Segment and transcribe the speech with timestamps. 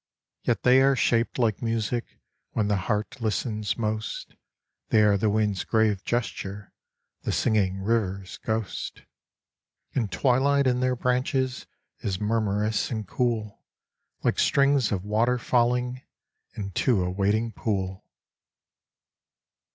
[0.41, 2.17] Yet they are shaped like music
[2.53, 4.33] When the heart listens most!
[4.89, 6.73] They are the wind's grave gesture,
[7.21, 9.03] The singing river's ghost,
[9.93, 11.67] And twilight in their branches
[11.99, 13.63] Is murmurous and cool,
[14.23, 16.01] Like strings of water falling
[16.55, 18.03] Into a waiting pool.